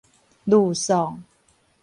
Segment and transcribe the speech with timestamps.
[0.45, 1.21] 呂宋